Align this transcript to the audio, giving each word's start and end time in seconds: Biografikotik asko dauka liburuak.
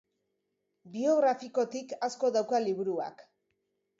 Biografikotik 0.93 1.93
asko 2.09 2.33
dauka 2.37 2.61
liburuak. 2.65 3.25